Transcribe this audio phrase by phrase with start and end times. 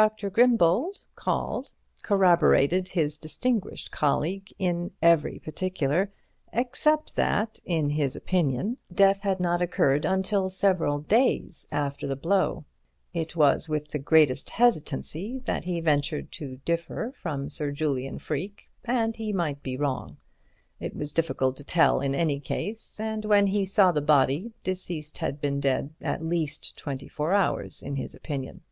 [0.00, 0.30] Dr.
[0.30, 1.70] Grimbold, called,
[2.02, 6.10] corroborated his distinguished colleague in every particular,
[6.50, 12.64] except that, in his opinion, death had not occurred for several days after the blow.
[13.12, 18.70] It was with the greatest hesitancy that he ventured to differ from Sir Julian Freke,
[18.86, 20.16] and he might be wrong.
[20.80, 25.18] It was difficult to tell in any case, and when he saw the body, deceased
[25.18, 28.62] had been dead at least twenty four hours, in his opinion.